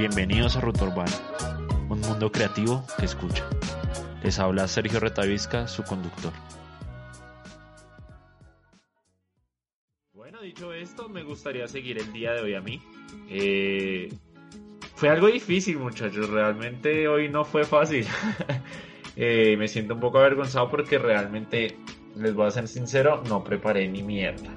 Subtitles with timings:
[0.00, 1.12] Bienvenidos a Ruta Urbana,
[1.90, 3.46] un mundo creativo que escucha.
[4.22, 6.32] Les habla Sergio Retavisca, su conductor.
[10.14, 12.80] Bueno, dicho esto, me gustaría seguir el día de hoy a mí.
[13.28, 14.08] Eh,
[14.94, 16.30] fue algo difícil, muchachos.
[16.30, 18.06] Realmente hoy no fue fácil.
[19.16, 21.76] Eh, me siento un poco avergonzado porque realmente,
[22.16, 24.48] les voy a ser sincero, no preparé ni mierda.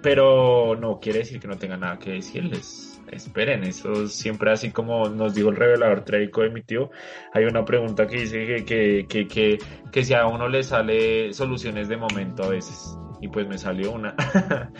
[0.00, 2.91] Pero no quiere decir que no tenga nada que decirles.
[3.10, 6.90] Esperen, eso siempre así como nos dijo el revelador trágico de mi tío.
[7.34, 9.58] Hay una pregunta que dice que, que, que, que,
[9.90, 12.96] que si a uno le sale soluciones de momento a veces.
[13.20, 14.14] Y pues me salió una.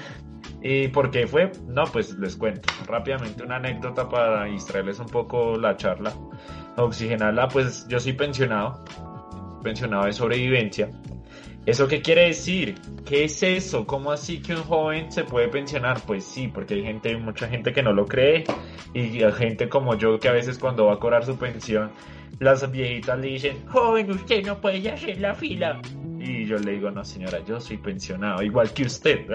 [0.62, 1.50] ¿Y por qué fue?
[1.66, 6.12] No, pues les cuento rápidamente una anécdota para distraerles un poco la charla.
[6.76, 8.84] Oxigenarla, pues yo soy pensionado,
[9.62, 10.88] pensionado de sobrevivencia.
[11.64, 12.74] ¿Eso qué quiere decir?
[13.04, 13.86] ¿Qué es eso?
[13.86, 16.00] ¿Cómo así que un joven se puede pensionar?
[16.04, 18.42] Pues sí, porque hay gente, mucha gente que no lo cree
[18.94, 21.92] y hay gente como yo que a veces cuando va a cobrar su pensión,
[22.40, 25.80] las viejitas le dicen, joven, usted no puede hacer la fila.
[26.24, 29.26] Y yo le digo, no señora, yo soy pensionado, igual que usted.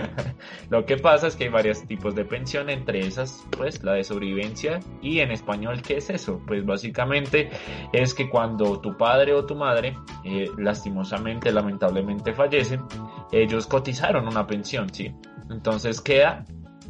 [0.70, 4.04] Lo que pasa es que hay varios tipos de pensión, entre esas, pues la de
[4.04, 4.80] sobrevivencia.
[5.02, 6.40] Y en español, ¿qué es eso?
[6.46, 7.50] Pues básicamente
[7.92, 12.82] es que cuando tu padre o tu madre, eh, lastimosamente, lamentablemente fallecen,
[13.30, 15.14] ellos cotizaron una pensión, ¿sí?
[15.50, 16.46] Entonces queda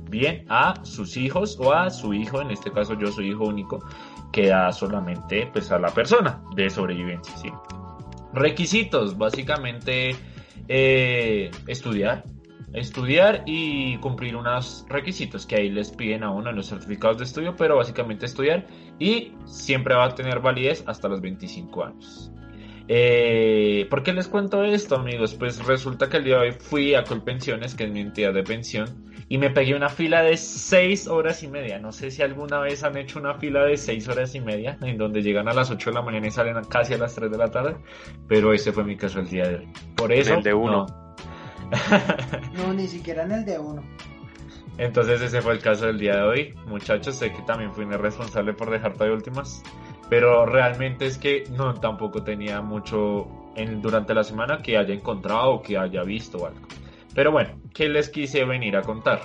[0.09, 3.81] bien a sus hijos o a su hijo, en este caso yo soy hijo único,
[4.31, 7.51] queda solamente pues a la persona de sobrevivencia, ¿sí?
[8.33, 10.17] Requisitos, básicamente
[10.69, 12.25] eh, estudiar,
[12.73, 17.25] estudiar y cumplir unos requisitos que ahí les piden a uno en los certificados de
[17.25, 18.67] estudio, pero básicamente estudiar
[18.99, 22.33] y siempre va a tener validez hasta los 25 años.
[22.89, 25.35] Eh, ¿Por qué les cuento esto, amigos?
[25.35, 28.43] Pues resulta que el día de hoy fui a Colpensiones, que es mi entidad de
[28.43, 31.79] pensión, y me pegué una fila de 6 horas y media.
[31.79, 34.99] No sé si alguna vez han hecho una fila de 6 horas y media, en
[34.99, 37.39] donde llegan a las 8 de la mañana y salen casi a las 3 de
[37.39, 37.77] la tarde,
[38.29, 39.69] pero ese fue mi caso el día de hoy.
[39.97, 40.35] Por eso...
[40.35, 40.85] el de uno.
[40.85, 42.63] No.
[42.67, 43.83] no, ni siquiera en el de uno.
[44.77, 46.55] Entonces ese fue el caso del día de hoy.
[46.67, 49.63] Muchachos, sé que también fui responsable por dejarte de últimas.
[50.11, 55.53] Pero realmente es que no tampoco tenía mucho en, durante la semana que haya encontrado
[55.53, 56.61] o que haya visto o algo.
[57.15, 59.21] Pero bueno, ¿qué les quise venir a contar?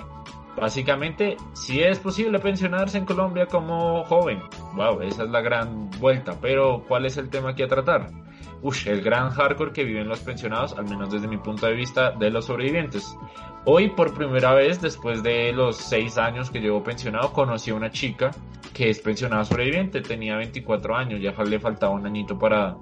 [0.58, 4.42] Básicamente, si es posible pensionarse en Colombia como joven.
[4.76, 6.36] Wow, esa es la gran vuelta.
[6.42, 8.10] Pero, ¿cuál es el tema aquí a tratar?
[8.64, 12.12] Ush, el gran hardcore que viven los pensionados, al menos desde mi punto de vista,
[12.12, 13.16] de los sobrevivientes.
[13.66, 17.92] Hoy, por primera vez, después de los seis años que llevo pensionado, conocí a una
[17.92, 18.32] chica
[18.74, 20.02] que es pensionada sobreviviente.
[20.02, 22.78] Tenía 24 años, ya le faltaba un añito para,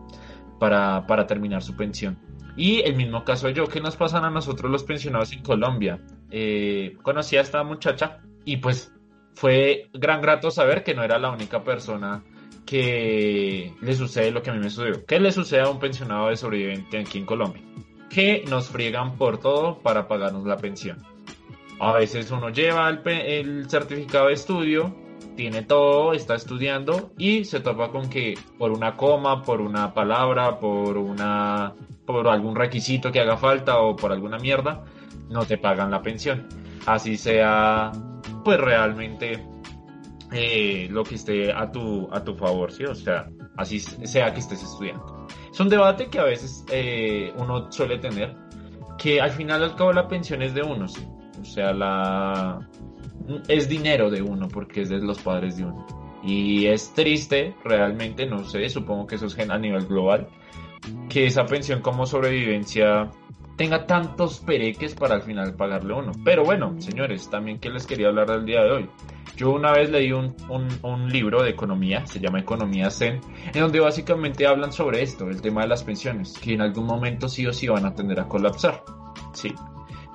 [0.60, 2.18] para, para terminar su pensión.
[2.58, 6.00] Y el mismo caso yo, ¿qué nos pasan a nosotros los pensionados en Colombia?
[6.32, 8.94] Eh, conocí a esta muchacha y pues
[9.34, 12.24] fue gran grato saber que no era la única persona
[12.66, 15.06] que le sucede lo que a mí me sucedió.
[15.06, 17.62] ¿Qué le sucede a un pensionado de sobreviviente aquí en Colombia?
[18.10, 21.04] Que nos friegan por todo para pagarnos la pensión.
[21.80, 24.96] A veces uno lleva el certificado de estudio,
[25.36, 30.60] tiene todo, está estudiando y se topa con que por una coma, por una palabra,
[30.60, 31.74] por una
[32.06, 34.86] por algún requisito que haga falta o por alguna mierda,
[35.30, 36.48] no te pagan la pensión.
[36.86, 37.92] Así sea,
[38.44, 39.44] pues realmente
[40.32, 42.84] eh, lo que esté a tu, a tu favor, ¿sí?
[42.84, 43.28] O sea,
[43.58, 45.28] así sea que estés estudiando.
[45.52, 48.36] Es un debate que a veces eh, uno suele tener,
[48.98, 51.06] que al final al cabo la pensión es de uno, ¿sí?
[51.42, 52.68] O sea, la...
[53.48, 55.86] es dinero de uno porque es de los padres de uno.
[56.24, 60.28] Y es triste, realmente, no sé, supongo que eso es a nivel global,
[61.08, 63.12] que esa pensión como sobrevivencia
[63.56, 66.12] tenga tantos pereques para al final pagarle uno.
[66.24, 68.90] Pero bueno, señores, también que les quería hablar del día de hoy.
[69.38, 73.20] Yo una vez leí un, un, un, libro de economía, se llama Economía Zen,
[73.54, 77.28] en donde básicamente hablan sobre esto, el tema de las pensiones, que en algún momento
[77.28, 78.84] sí o sí van a tender a colapsar.
[79.34, 79.54] Sí.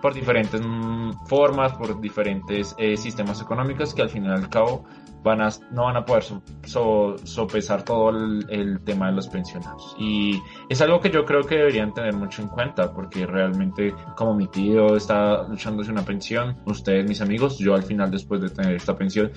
[0.00, 4.84] Por diferentes mm, formas, por diferentes eh, sistemas económicos que al fin y al cabo
[5.22, 6.24] van a, no van a poder
[6.64, 9.94] sopesar todo el, tema de los pensionados.
[9.98, 14.34] Y es algo que yo creo que deberían tener mucho en cuenta, porque realmente como
[14.34, 18.74] mi tío está luchándose una pensión, ustedes mis amigos, yo al final después de tener
[18.74, 19.30] esta pensión,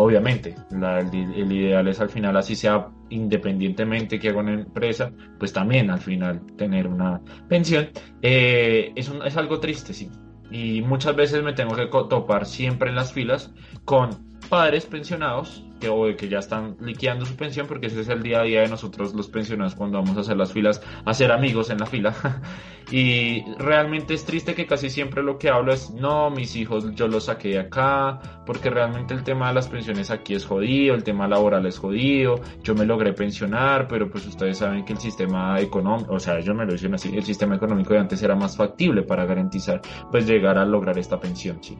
[0.00, 5.90] obviamente, el, ideal es al final así sea independientemente que haga una empresa, pues también
[5.90, 7.90] al final tener una pensión.
[8.22, 10.10] Eh, es, es algo triste, sí.
[10.50, 13.52] Y muchas veces me tengo que topar siempre en las filas
[13.84, 18.22] con padres pensionados que, o que ya están liquidando su pensión porque ese es el
[18.22, 21.30] día a día de nosotros los pensionados cuando vamos a hacer las filas, a ser
[21.30, 22.14] amigos en la fila.
[22.90, 27.06] y realmente es triste que casi siempre lo que hablo es, no, mis hijos yo
[27.06, 31.04] los saqué de acá, porque realmente el tema de las pensiones aquí es jodido, el
[31.04, 35.60] tema laboral es jodido, yo me logré pensionar, pero pues ustedes saben que el sistema
[35.60, 38.56] económico, o sea, yo me lo dicen así, el sistema económico de antes era más
[38.56, 39.80] factible para garantizar
[40.10, 41.78] pues llegar a lograr esta pensión, sí.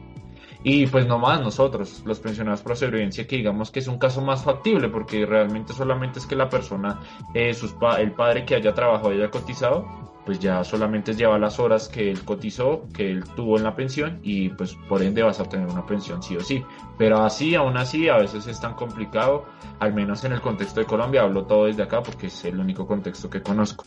[0.63, 4.21] Y pues no más nosotros, los pensionados por sobrevivencia, que digamos que es un caso
[4.21, 6.99] más factible, porque realmente solamente es que la persona,
[7.33, 7.55] eh,
[7.97, 12.11] el padre que haya trabajado y haya cotizado, pues ya solamente lleva las horas que
[12.11, 15.67] él cotizó, que él tuvo en la pensión, y pues por ende vas a tener
[15.67, 16.63] una pensión sí o sí.
[16.97, 19.45] Pero así, aún así, a veces es tan complicado,
[19.79, 22.85] al menos en el contexto de Colombia, hablo todo desde acá porque es el único
[22.85, 23.83] contexto que conozco.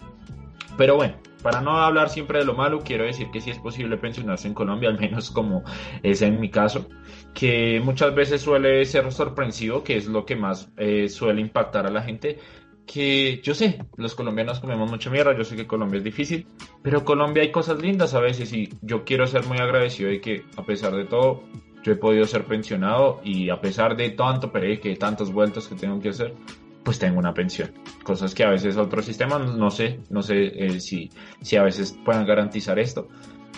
[0.76, 3.98] Pero bueno, para no hablar siempre de lo malo, quiero decir que sí es posible
[3.98, 5.62] pensionarse en Colombia, al menos como
[6.02, 6.88] es en mi caso,
[7.34, 11.90] que muchas veces suele ser sorpresivo, que es lo que más eh, suele impactar a
[11.90, 12.38] la gente,
[12.86, 16.46] que yo sé, los colombianos comemos mucha mierda, yo sé que Colombia es difícil,
[16.82, 20.44] pero Colombia hay cosas lindas a veces y yo quiero ser muy agradecido de que
[20.56, 21.42] a pesar de todo
[21.82, 26.00] yo he podido ser pensionado y a pesar de tanto que tantas vueltas que tengo
[26.00, 26.34] que hacer,
[26.84, 27.72] pues tengo una pensión.
[28.02, 31.10] Cosas que a veces otros sistemas no sé, no sé eh, si,
[31.40, 33.08] si a veces puedan garantizar esto.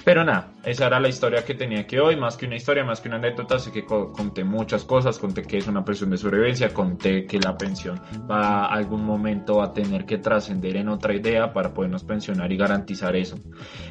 [0.06, 3.00] Pero nada, esa era la historia que tenía que hoy, más que una historia, más
[3.00, 6.72] que una anécdota, sé que conté muchas cosas, conté que es una pensión de sobrevivencia,
[6.72, 8.00] conté que la pensión
[8.30, 12.56] va a algún momento a tener que trascender en otra idea para podernos pensionar y
[12.56, 13.36] garantizar eso.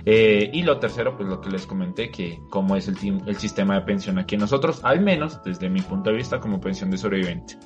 [0.06, 2.96] Eh, y lo tercero, pues lo que les comenté, que cómo es el,
[3.36, 6.92] sistema de pensión aquí en nosotros, al menos desde mi punto de vista como pensión
[6.92, 7.58] de sobreviviente.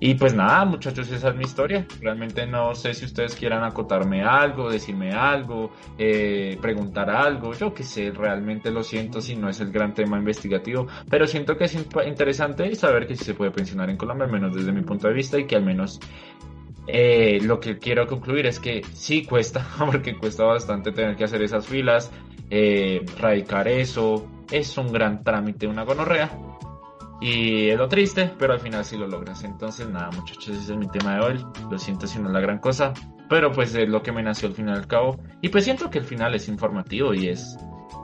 [0.00, 1.86] Y pues nada, muchachos, esa es mi historia.
[2.00, 7.84] Realmente no sé si ustedes quieran acotarme algo, decirme algo, eh, preguntar algo, yo que
[7.84, 11.76] sé, realmente lo siento si no es el gran tema investigativo, pero siento que es
[12.06, 15.14] interesante saber que sí se puede pensionar en Colombia, al menos desde mi punto de
[15.14, 16.00] vista, y que al menos
[16.86, 21.42] eh, lo que quiero concluir es que sí cuesta, porque cuesta bastante tener que hacer
[21.42, 22.10] esas filas,
[22.50, 26.30] eh, radicar eso, es un gran trámite, una gonorrea.
[27.20, 29.44] Y es lo triste, pero al final sí lo logras.
[29.44, 31.46] Entonces, nada, muchachos, ese es mi tema de hoy.
[31.70, 32.94] Lo siento si no es la gran cosa,
[33.28, 35.18] pero pues es lo que me nació al fin y al cabo.
[35.42, 37.58] Y pues siento que el final es informativo y es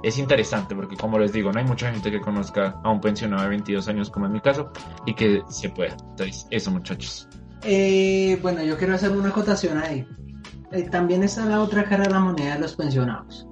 [0.07, 3.43] es interesante porque como les digo, no hay mucha gente que conozca a un pensionado
[3.43, 4.71] de 22 años como en mi caso
[5.05, 5.97] y que se pueda.
[6.11, 7.29] Entonces, eso muchachos.
[7.65, 10.07] Eh, bueno, yo quiero hacer una acotación ahí.
[10.71, 13.49] Eh, también está la otra cara de la moneda de los pensionados.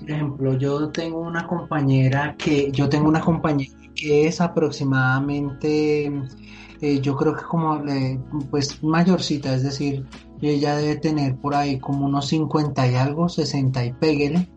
[0.00, 6.12] Por ejemplo, yo tengo una compañera que, yo tengo una compañera que es aproximadamente,
[6.80, 7.80] eh, yo creo que como,
[8.50, 10.04] pues mayorcita, es decir,
[10.40, 14.48] ella debe tener por ahí como unos 50 y algo, 60 y péguele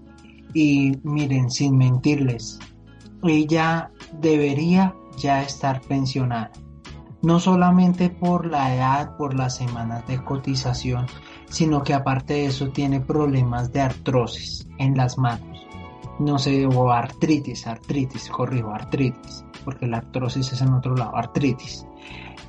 [0.55, 2.59] y miren, sin mentirles,
[3.21, 6.51] ella debería ya estar pensionada.
[7.21, 11.07] No solamente por la edad, por las semanas de cotización,
[11.49, 15.59] sino que aparte de eso tiene problemas de artrosis en las manos.
[16.19, 21.85] No sé, o artritis, artritis, corrijo, artritis, porque la artrosis es en otro lado, artritis.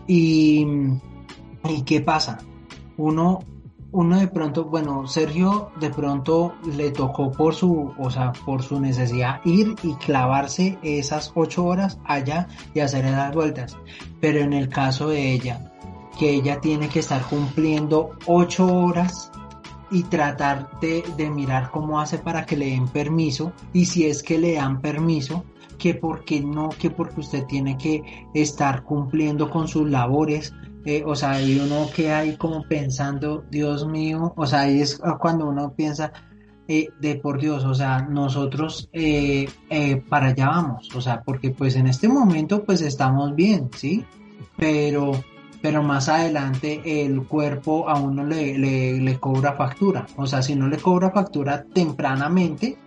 [0.06, 0.64] ¿Y,
[1.68, 2.38] ¿y qué pasa?
[2.96, 3.40] Uno
[3.92, 8.80] uno de pronto, bueno, Sergio de pronto le tocó por su, o sea, por su
[8.80, 13.76] necesidad ir y clavarse esas ocho horas allá y hacer las vueltas.
[14.20, 15.72] Pero en el caso de ella,
[16.18, 19.30] que ella tiene que estar cumpliendo ocho horas
[19.90, 24.22] y tratar de, de mirar cómo hace para que le den permiso y si es
[24.22, 25.44] que le dan permiso,
[25.78, 28.02] que porque no, que porque usted tiene que
[28.34, 30.52] estar cumpliendo con sus labores,
[30.84, 35.00] eh, o sea, hay uno que hay como pensando, Dios mío, o sea, ahí es
[35.18, 36.12] cuando uno piensa,
[36.68, 39.48] eh, de por Dios, o sea, nosotros eh,
[40.08, 44.04] para allá vamos, o sea, porque pues en este momento pues estamos bien, ¿sí?
[44.56, 45.12] Pero,
[45.60, 50.54] pero más adelante el cuerpo a uno le, le, le cobra factura, o sea, si
[50.54, 52.78] no le cobra factura tempranamente,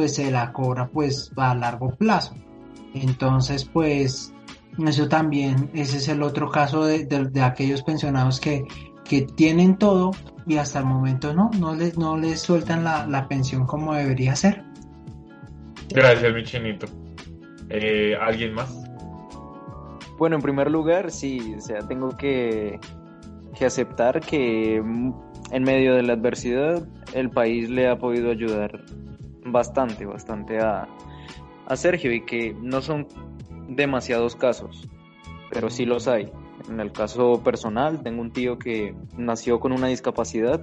[0.00, 2.34] pues se la cobra pues a largo plazo.
[2.94, 4.32] Entonces, pues
[4.86, 7.06] eso también, ese es el otro caso de,
[7.42, 8.64] aquellos pensionados que,
[9.04, 10.12] que, tienen todo
[10.46, 14.64] y hasta el momento no, no les, no les sueltan la, pensión como debería ser.
[15.90, 16.86] Gracias, mi chinito.
[17.68, 18.74] Eh, ¿Alguien más?
[20.16, 22.80] Bueno, en primer lugar, sí, o sea, tengo que,
[23.54, 25.12] que aceptar que mm,
[25.50, 28.80] en medio de la adversidad el país le ha podido ayudar
[29.44, 30.88] bastante, bastante a,
[31.66, 33.06] a Sergio y que no son
[33.68, 34.88] demasiados casos,
[35.50, 36.30] pero sí los hay.
[36.68, 40.60] En el caso personal, tengo un tío que nació con una discapacidad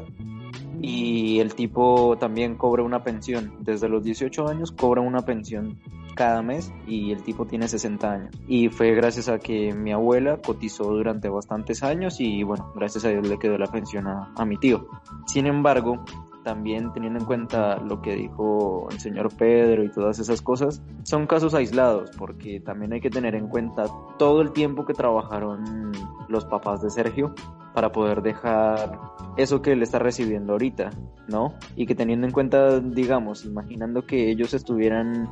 [0.82, 3.56] y el tipo también cobra una pensión.
[3.60, 5.80] Desde los 18 años cobra una pensión
[6.16, 8.36] cada mes y el tipo tiene 60 años.
[8.48, 13.10] Y fue gracias a que mi abuela cotizó durante bastantes años y bueno, gracias a
[13.10, 14.88] Dios le quedó la pensión a, a mi tío.
[15.26, 16.04] Sin embargo,
[16.48, 21.28] también teniendo en cuenta lo que dijo el señor Pedro y todas esas cosas, son
[21.28, 23.84] casos aislados porque también hay que tener en cuenta
[24.18, 25.92] todo el tiempo que trabajaron
[26.30, 27.36] los papás de Sergio
[27.74, 28.98] para poder dejar
[29.36, 30.92] eso que él está recibiendo ahorita,
[31.28, 31.54] ¿no?
[31.76, 35.28] Y que teniendo en cuenta, digamos, imaginando que ellos estuvieran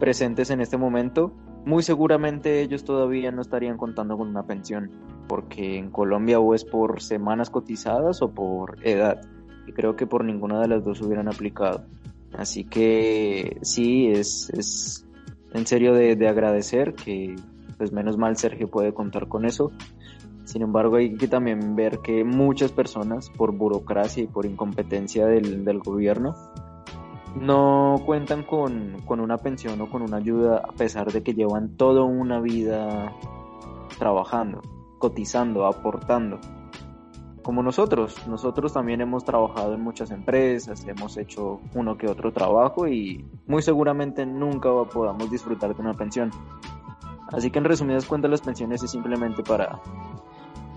[0.00, 1.30] presentes en este momento,
[1.64, 4.90] muy seguramente ellos todavía no estarían contando con una pensión,
[5.28, 9.20] porque en Colombia o es por semanas cotizadas o por edad
[9.66, 11.84] y creo que por ninguna de las dos hubieran aplicado.
[12.32, 15.06] Así que sí, es, es
[15.52, 17.34] en serio de, de, agradecer que
[17.78, 19.72] pues menos mal Sergio puede contar con eso.
[20.44, 25.64] Sin embargo, hay que también ver que muchas personas, por burocracia y por incompetencia del,
[25.64, 26.34] del gobierno,
[27.34, 31.76] no cuentan con, con una pensión o con una ayuda a pesar de que llevan
[31.76, 33.12] toda una vida
[33.98, 34.62] trabajando,
[34.98, 36.38] cotizando, aportando
[37.46, 38.26] como nosotros.
[38.26, 43.62] Nosotros también hemos trabajado en muchas empresas, hemos hecho uno que otro trabajo y muy
[43.62, 46.32] seguramente nunca podamos disfrutar de una pensión.
[47.28, 49.80] Así que en resumidas cuentas las pensiones es simplemente para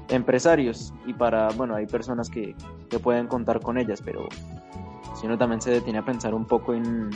[0.09, 2.55] empresarios y para, bueno, hay personas que,
[2.87, 4.27] que pueden contar con ellas, pero
[5.19, 7.09] si uno también se detiene a pensar un poco en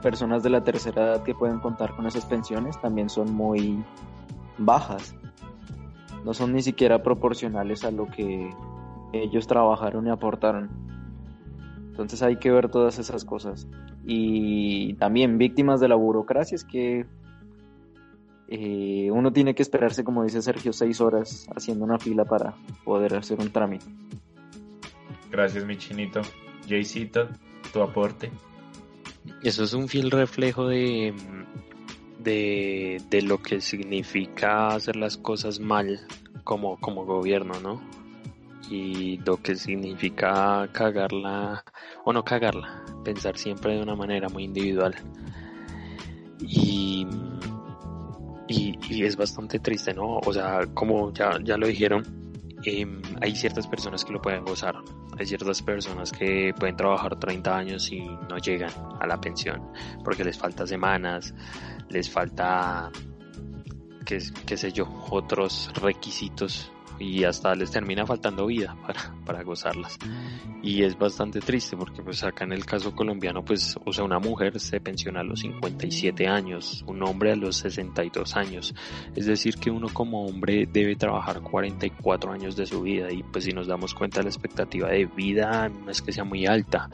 [0.00, 3.84] personas de la tercera edad que pueden contar con esas pensiones, también son muy
[4.56, 5.14] bajas.
[6.24, 8.50] No son ni siquiera proporcionales a lo que
[9.12, 10.70] ellos trabajaron y aportaron.
[11.90, 13.66] Entonces hay que ver todas esas cosas.
[14.04, 17.06] Y también víctimas de la burocracia es que
[18.48, 23.14] eh, uno tiene que esperarse, como dice Sergio, seis horas haciendo una fila para poder
[23.16, 23.86] hacer un trámite.
[25.30, 26.22] Gracias, mi chinito.
[26.66, 27.28] Jaycito,
[27.72, 28.30] tu aporte.
[29.42, 31.14] Eso es un fiel reflejo de,
[32.18, 36.00] de, de lo que significa hacer las cosas mal
[36.44, 37.82] como, como gobierno, ¿no?
[38.70, 41.64] Y lo que significa cagarla
[42.04, 44.94] o no cagarla, pensar siempre de una manera muy individual.
[46.40, 47.06] Y,
[48.46, 50.18] y, es bastante triste, ¿no?
[50.18, 52.02] O sea, como ya, ya lo dijeron,
[52.64, 54.76] em, hay ciertas personas que lo pueden gozar,
[55.18, 59.62] hay ciertas personas que pueden trabajar 30 años y no llegan a la pensión
[60.04, 61.34] porque les falta semanas,
[61.88, 62.90] les falta,
[64.04, 69.98] qué, qué sé yo, otros requisitos y hasta les termina faltando vida para, para gozarlas.
[70.62, 74.18] Y es bastante triste porque pues acá en el caso colombiano pues o sea una
[74.18, 78.74] mujer se pensiona a los 57 años, un hombre a los 62 años.
[79.14, 83.44] Es decir que uno como hombre debe trabajar 44 años de su vida y pues
[83.44, 86.90] si nos damos cuenta la expectativa de vida no es que sea muy alta.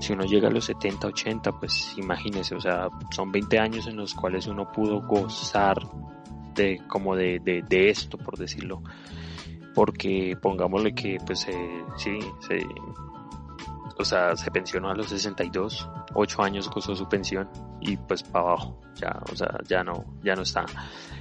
[0.00, 3.96] Si uno llega a los 70, 80 pues imagínese, o sea son 20 años en
[3.96, 5.76] los cuales uno pudo gozar
[6.54, 8.82] de como de, de, de esto por decirlo
[9.74, 12.60] porque pongámosle que pues eh, sí, se,
[13.96, 17.48] o sea, se pensionó a los 62, 8 años costó su pensión
[17.80, 20.64] y pues para abajo, ya, o sea, ya no, ya no está.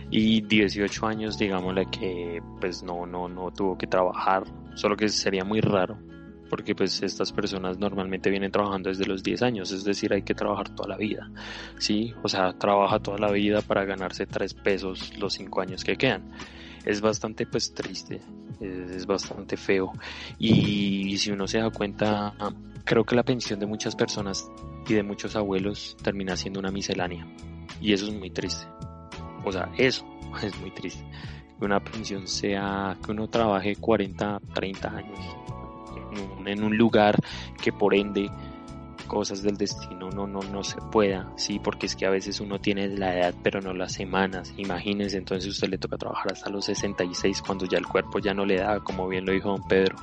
[0.10, 4.44] Y 18 años, digámosle que pues no, no, no tuvo que trabajar,
[4.76, 5.98] solo que sería muy raro
[6.50, 10.36] porque pues estas personas normalmente vienen trabajando desde los 10 años, es decir, hay que
[10.36, 11.32] trabajar toda la vida,
[11.80, 12.14] ¿sí?
[12.22, 16.32] O sea, trabaja toda la vida para ganarse 3 pesos los 5 años que quedan
[16.86, 18.22] es bastante pues triste,
[18.60, 19.92] es, bastante feo
[20.40, 22.34] y, si uno se da cuenta,
[22.84, 24.50] creo que la pensión de muchas personas
[24.88, 27.26] y de muchos abuelos termina siendo una miscelánea
[27.82, 28.66] y eso es muy triste.
[29.46, 30.06] O sea, eso
[30.44, 31.04] es muy triste.
[31.60, 35.20] Que una pensión sea, que uno trabaje 40, 30 años
[36.46, 37.16] en un lugar
[37.62, 38.30] que por ende
[39.14, 42.60] cosas del destino no, no, no se pueda, sí, porque es que a veces uno
[42.60, 46.66] tiene la edad pero no las semanas, imagínense, entonces usted le toca trabajar hasta los
[46.66, 49.98] 66 cuando ya el cuerpo ya no le da, como bien lo dijo don Pedro,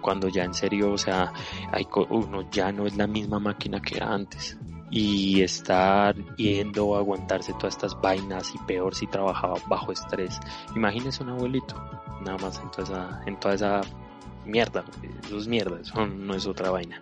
[0.00, 1.32] cuando ya en serio, o sea,
[1.72, 4.56] hay, uno ya no es la misma máquina que era antes,
[4.88, 10.38] y estar yendo a aguantarse todas estas vainas y peor si trabajaba bajo estrés.
[10.76, 11.74] Imagínese un abuelito,
[12.20, 13.80] nada más en toda en toda esa
[14.44, 14.84] mierda,
[15.24, 17.00] eso es mierda, eso no es otra vaina.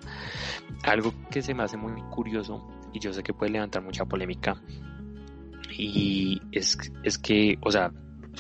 [0.85, 4.61] Algo que se me hace muy curioso y yo sé que puede levantar mucha polémica.
[5.77, 7.93] Y es, es que, o sea,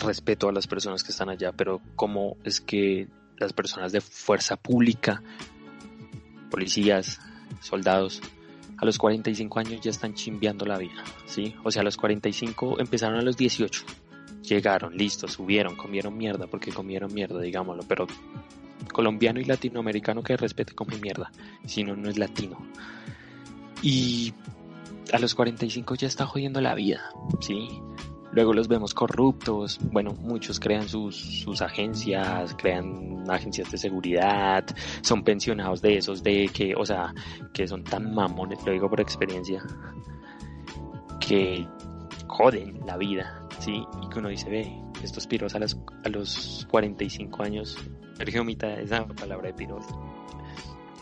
[0.04, 4.56] respeto a las personas que están allá, pero ¿cómo es que las personas de fuerza
[4.56, 5.23] pública,
[6.50, 7.21] policías,
[7.61, 8.21] soldados,
[8.76, 11.54] a los 45 años ya están chimbeando la vida, ¿sí?
[11.62, 13.85] O sea, a los 45 empezaron a los 18,
[14.42, 18.06] llegaron, listos, subieron, comieron mierda, porque comieron mierda, digámoslo, pero
[18.93, 21.31] colombiano y latinoamericano que respete come mierda,
[21.67, 22.59] si no, no es latino.
[23.83, 24.33] Y
[25.12, 27.11] a los 45 ya está jodiendo la vida,
[27.41, 27.69] ¿sí?
[28.33, 34.65] Luego los vemos corruptos, bueno, muchos crean sus, sus agencias, crean agencias de seguridad,
[35.03, 37.12] son pensionados de esos de que, o sea,
[37.53, 39.62] que son tan mamones, lo digo por experiencia,
[41.21, 41.67] que
[42.27, 43.85] joden la vida, ¿sí?
[44.03, 47.77] Y que uno dice, ve, estos piros a, las, a los 45 años,
[48.23, 49.85] Sergio Mita, esa palabra de piros.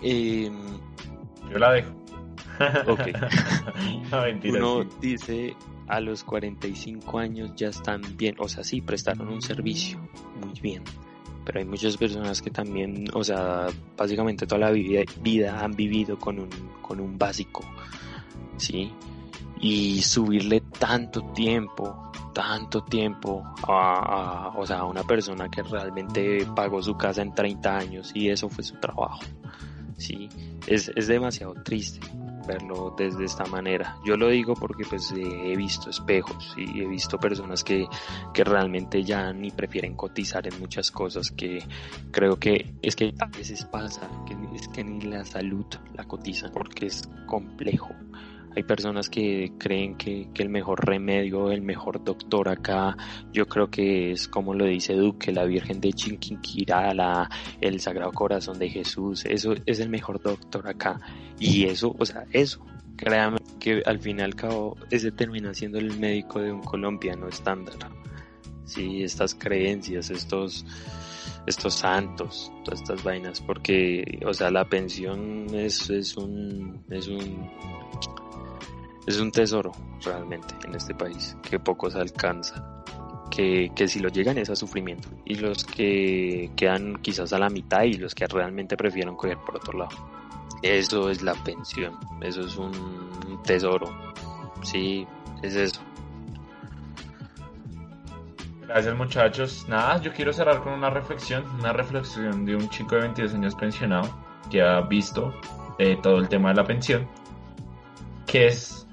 [0.02, 0.50] Eh,
[1.50, 1.90] Yo la dejo.
[2.86, 3.00] Ok.
[4.10, 5.54] no, mentira, uno dice,
[5.86, 9.98] a los 45 años ya están bien, o sea, sí, prestaron un servicio,
[10.42, 10.82] muy bien,
[11.44, 13.66] pero hay muchas personas que también, o sea,
[13.98, 16.48] básicamente toda la vida, vida han vivido con un,
[16.80, 17.62] con un básico,
[18.56, 18.90] ¿sí?
[19.60, 26.46] Y subirle tanto tiempo, tanto tiempo a, a, o sea, a una persona que realmente
[26.54, 29.20] pagó su casa en 30 años y eso fue su trabajo,
[29.96, 30.28] ¿sí?
[30.66, 32.00] Es, es demasiado triste
[32.46, 33.96] verlo desde esta manera.
[34.04, 37.86] Yo lo digo porque pues he visto espejos y he visto personas que,
[38.32, 41.62] que realmente ya ni prefieren cotizar en muchas cosas que
[42.10, 46.50] creo que es que a veces pasa que es que ni la salud la cotizan
[46.52, 47.90] porque es complejo.
[48.56, 52.96] Hay personas que creen que, que, el mejor remedio, el mejor doctor acá,
[53.32, 57.30] yo creo que es como lo dice Duque, la Virgen de Chinquinquirá, la,
[57.60, 61.00] el Sagrado Corazón de Jesús, eso es el mejor doctor acá.
[61.38, 62.64] Y eso, o sea, eso,
[62.96, 67.28] créame que al fin y al cabo ese termina siendo el médico de un colombiano
[67.28, 67.74] estándar.
[68.64, 70.64] Sí, estas creencias, estos,
[71.46, 77.50] estos santos, todas estas vainas, porque, o sea, la pensión es, es un, es un,
[79.06, 79.72] es un tesoro
[80.04, 82.62] realmente en este país que pocos alcanzan.
[83.30, 87.48] Que, que, si lo llegan es a sufrimiento y los que quedan quizás a la
[87.48, 89.96] mitad y los que realmente prefieren coger por otro lado.
[90.62, 93.86] Eso es la pensión, eso es un tesoro,
[94.62, 95.06] sí,
[95.42, 95.80] es eso.
[98.66, 99.66] Gracias muchachos.
[99.68, 103.54] Nada, yo quiero cerrar con una reflexión, una reflexión de un chico de 22 años
[103.56, 104.08] pensionado
[104.48, 105.34] que ha visto
[105.78, 107.08] eh, todo el tema de la pensión,
[108.26, 108.86] que es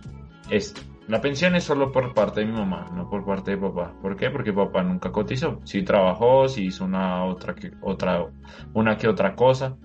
[0.49, 0.81] esto.
[1.07, 3.93] La pensión es solo por parte de mi mamá, no por parte de papá.
[4.01, 4.29] ¿Por qué?
[4.29, 5.61] Porque papá nunca cotizó.
[5.63, 8.25] Sí trabajó, sí hizo una otra que otra
[8.73, 9.77] una que otra cosa.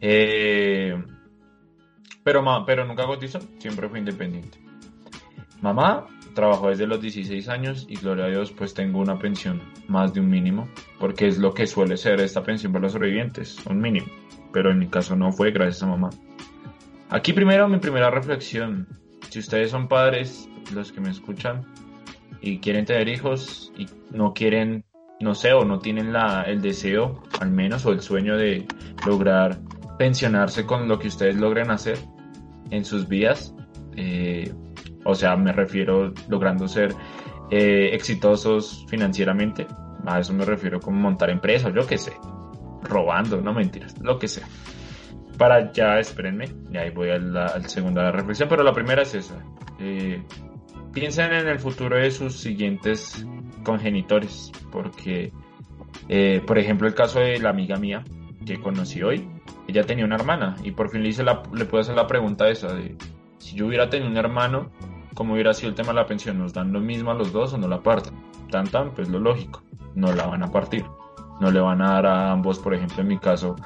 [0.00, 0.94] Eh,
[2.22, 4.58] pero, pero nunca cotizó, siempre fue independiente.
[5.60, 10.14] Mamá trabajó desde los 16 años y gloria a Dios pues tengo una pensión más
[10.14, 13.80] de un mínimo, porque es lo que suele ser esta pensión para los sobrevivientes, un
[13.80, 14.06] mínimo.
[14.52, 16.10] Pero en mi caso no fue gracias a mamá.
[17.10, 18.88] Aquí primero mi primera reflexión
[19.34, 21.66] si ustedes son padres, los que me escuchan,
[22.40, 24.84] y quieren tener hijos y no quieren,
[25.18, 28.64] no sé, o no tienen la, el deseo, al menos, o el sueño de
[29.04, 29.58] lograr
[29.98, 31.98] pensionarse con lo que ustedes logren hacer
[32.70, 33.52] en sus vidas,
[33.96, 34.54] eh,
[35.04, 36.94] o sea, me refiero logrando ser
[37.50, 39.66] eh, exitosos financieramente,
[40.06, 42.12] a eso me refiero como montar empresas, yo qué sé,
[42.84, 44.46] robando, no mentiras, lo que sea
[45.36, 49.44] para ya, espérenme, y ahí voy al la, segunda reflexión, pero la primera es esa.
[49.78, 50.22] Eh,
[50.92, 53.26] piensen en el futuro de sus siguientes
[53.64, 55.32] congenitores, porque,
[56.08, 58.04] eh, por ejemplo, el caso de la amiga mía
[58.44, 59.28] que conocí hoy,
[59.66, 62.48] ella tenía una hermana y por fin le, hice la, le puedo hacer la pregunta
[62.48, 62.96] esa de
[63.38, 64.70] si yo hubiera tenido un hermano,
[65.14, 66.38] ¿cómo hubiera sido el tema de la pensión?
[66.38, 68.14] ¿Nos dan lo mismo a los dos o no la parten?
[68.50, 69.62] Tan tan, pues lo lógico,
[69.94, 70.84] no la van a partir.
[71.40, 73.56] No le van a dar a ambos, por ejemplo, en mi caso,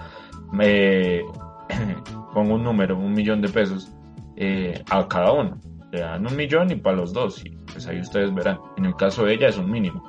[0.50, 1.22] me
[2.34, 3.92] pongo un número, un millón de pesos
[4.36, 5.58] eh, a cada uno.
[5.90, 7.42] Le dan un millón y para los dos.
[7.72, 8.58] Pues ahí ustedes verán.
[8.76, 10.02] En el caso de ella es un mínimo.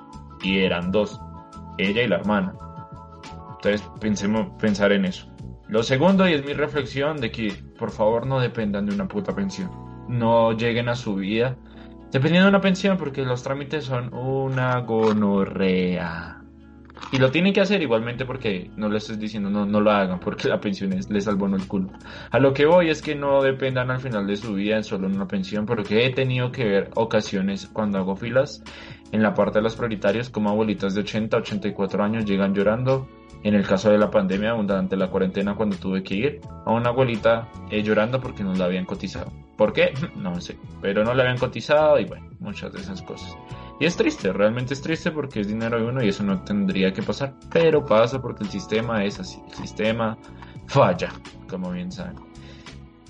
[0.44, 1.20] Y eran dos.
[1.78, 2.54] Ella y la hermana.
[3.56, 5.28] Entonces pensemos pensar en eso.
[5.68, 9.36] Lo segundo, y es mi reflexión, de que por favor no dependan de una puta
[9.36, 9.70] pensión.
[10.08, 11.56] No lleguen a su vida
[12.12, 16.39] dependiendo de una pensión, porque los trámites son una gonorrea.
[17.12, 20.20] Y lo tienen que hacer igualmente porque no les estoy diciendo no, no lo hagan
[20.20, 21.90] porque la pensión es, les salvó el culo.
[22.30, 25.08] A lo que voy es que no dependan al final de su vida en solo
[25.08, 28.64] una pensión porque he tenido que ver ocasiones cuando hago filas
[29.12, 33.08] en la parte de los prioritarios como abuelitas de 80, 84 años llegan llorando.
[33.42, 36.90] En el caso de la pandemia, durante la cuarentena cuando tuve que ir, a una
[36.90, 39.32] abuelita eh, llorando porque no la habían cotizado.
[39.58, 39.94] ¿Por qué?
[40.18, 43.38] No sé, pero no la habían cotizado y bueno, muchas de esas cosas.
[43.80, 46.92] Y es triste, realmente es triste porque es dinero de uno y eso no tendría
[46.92, 47.34] que pasar.
[47.52, 49.42] Pero pasa porque el sistema es así.
[49.48, 50.18] El sistema
[50.68, 51.10] falla,
[51.50, 52.16] como bien saben.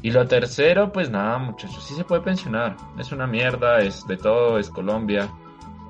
[0.02, 2.78] Y lo tercero, pues nada, muchachos, sí se puede pensionar.
[2.98, 5.30] Es una mierda, es de todo, es Colombia.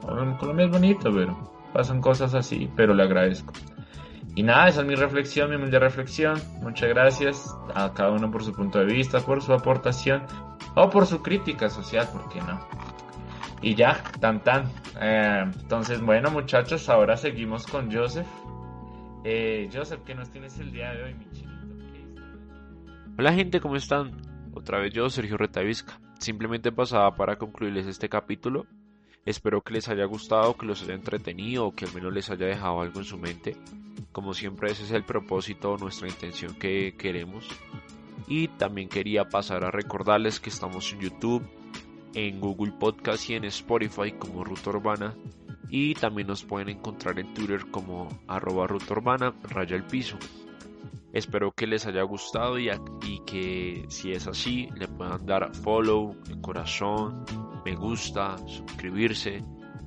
[0.01, 1.37] Colombia es bonito, pero
[1.73, 3.53] pasan cosas así, pero le agradezco.
[4.35, 6.41] Y nada, esa es mi reflexión, mi humilde reflexión.
[6.61, 10.23] Muchas gracias a cada uno por su punto de vista, por su aportación
[10.75, 12.59] o por su crítica social, ¿por qué no?
[13.61, 14.71] Y ya, tan tan.
[15.01, 18.27] Eh, entonces, bueno, muchachos, ahora seguimos con Joseph.
[19.25, 21.25] Eh, Joseph, ¿qué nos tienes el día de hoy, mi?
[23.17, 24.15] Hola, gente, ¿cómo están?
[24.53, 25.99] Otra vez yo, Sergio Retavisca.
[26.19, 28.65] Simplemente pasaba para concluirles este capítulo.
[29.25, 32.45] Espero que les haya gustado, que los haya entretenido o que al menos les haya
[32.45, 33.57] dejado algo en su mente.
[34.13, 37.45] Como siempre, ese es el propósito, nuestra intención que queremos.
[38.27, 41.45] Y también quería pasar a recordarles que estamos en YouTube,
[42.13, 45.15] en Google Podcast y en Spotify como Ruta Urbana.
[45.69, 50.17] Y también nos pueden encontrar en Twitter como arroba Ruta Urbana, raya el piso.
[51.11, 52.69] Espero que les haya gustado y,
[53.25, 57.25] que si es así le puedan dar follow, corazón,
[57.65, 59.43] me gusta, suscribirse.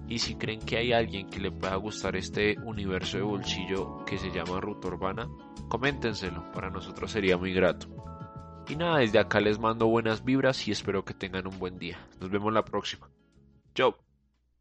[0.08, 4.18] Y si creen que hay alguien que le pueda gustar este universo de bolsillo que
[4.18, 5.28] se llama Ruta Urbana,
[5.68, 8.01] coméntenselo, para nosotros sería muy grato.
[8.68, 11.98] Y nada, desde acá les mando buenas vibras y espero que tengan un buen día.
[12.20, 13.10] Nos vemos la próxima.
[13.74, 13.96] Chao.